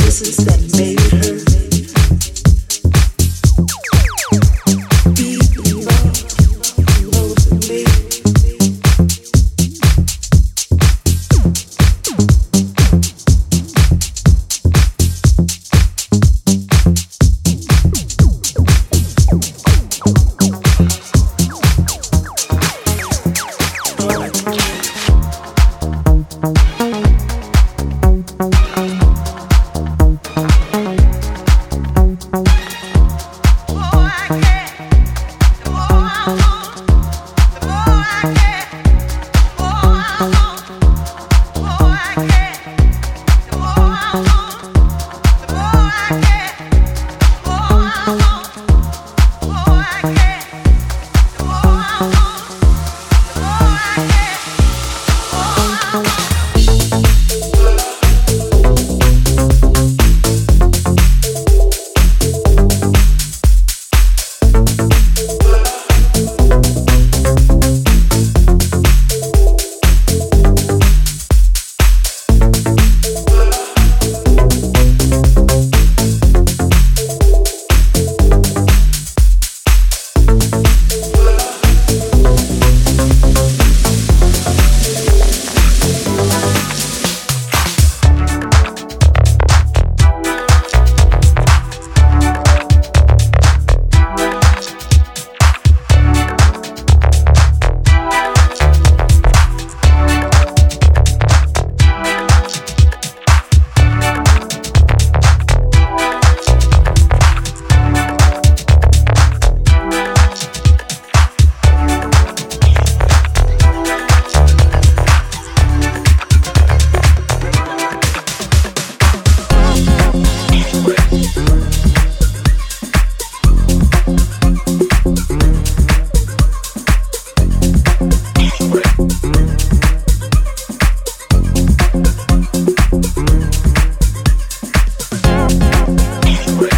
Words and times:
existence 0.00 0.36
that 0.44 0.85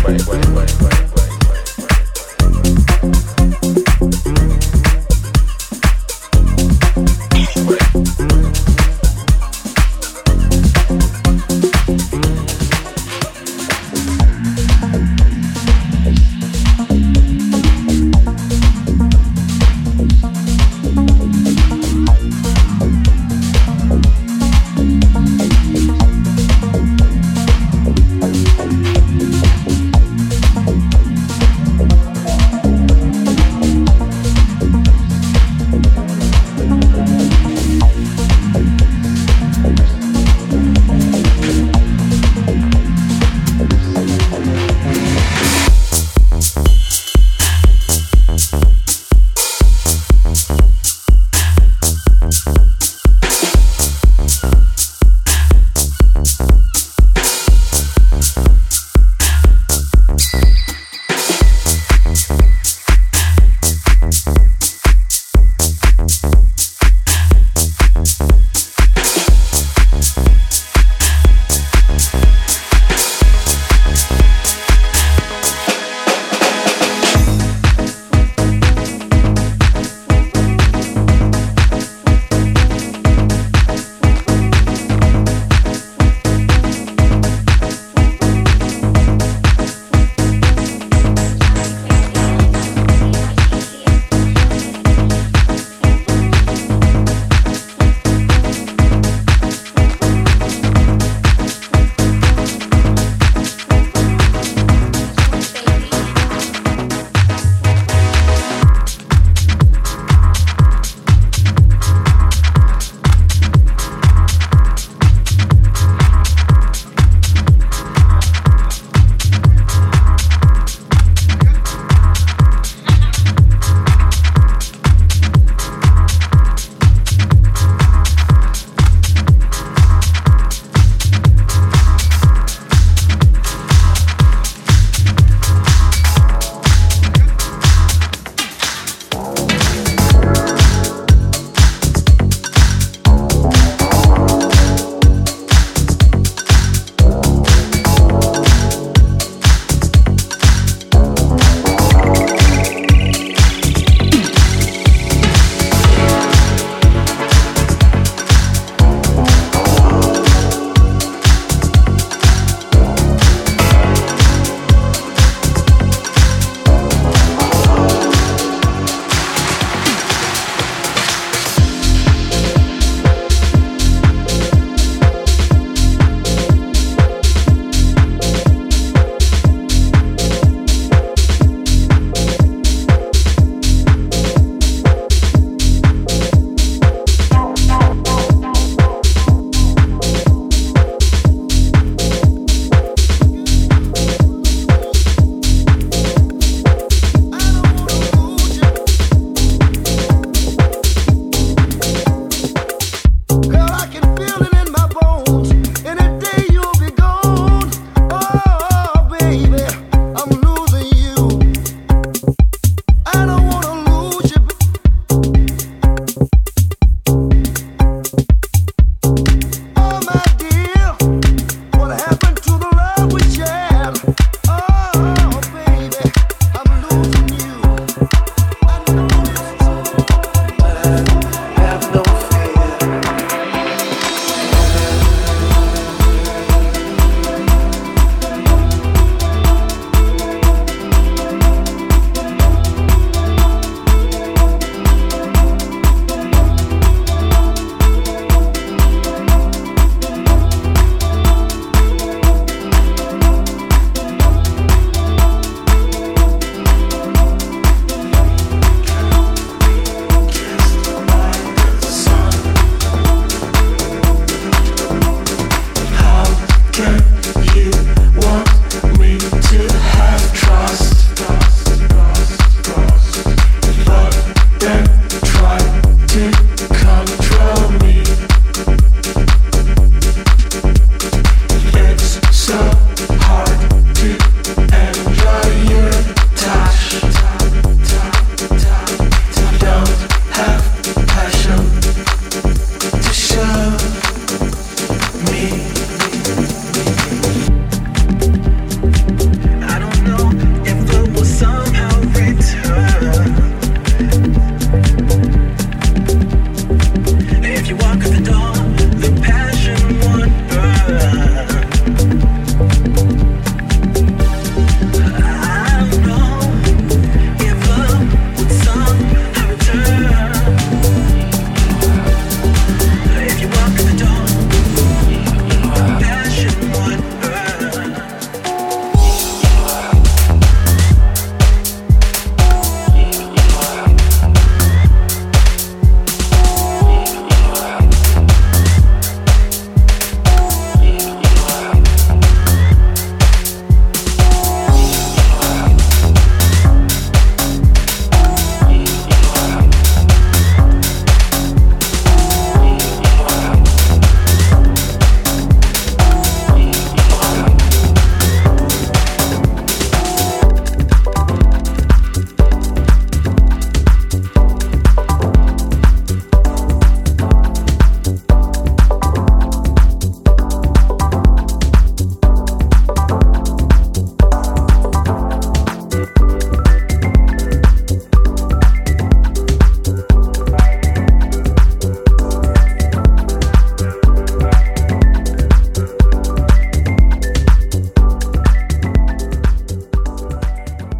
way, 0.09 0.17
way, 0.27 0.41
way, 0.55 0.67
way. 0.81 1.08